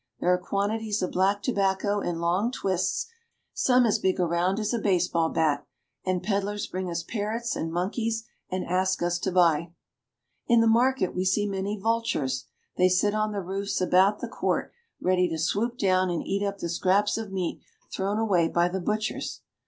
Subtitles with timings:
[0.19, 3.05] There are quantities of black tobacco „in long twists,
[3.53, 5.67] some as big "We see many vultures." °,,,,,, around as a baseball bat;
[6.03, 9.73] and peddlers bring us parrots and monkeys and ask us to buy.
[10.47, 12.45] In the market we see many vultures.
[12.77, 16.57] They sit on the roofs about the court, ready to swoop down and eat up
[16.57, 17.61] the scraps of meat
[17.93, 19.41] thrown away by the butchers.